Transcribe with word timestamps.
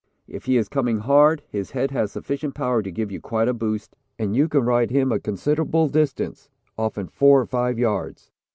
If 0.27 0.45
he 0.45 0.57
is 0.57 0.67
coming 0.67 0.97
hard, 1.01 1.43
his 1.47 1.69
head 1.69 1.91
has 1.91 2.11
sufficient 2.11 2.55
power 2.55 2.81
to 2.81 2.91
give 2.91 3.11
you 3.11 3.21
quite 3.21 3.47
a 3.47 3.53
boost, 3.53 3.95
and 4.17 4.35
you 4.35 4.49
can 4.49 4.61
'ride 4.63 4.89
him' 4.89 5.11
a 5.11 5.19
considerable 5.19 5.89
distance 5.89 6.49
often 6.75 7.07
four 7.07 7.39
or 7.39 7.45
five 7.45 7.77
yards. 7.77 8.31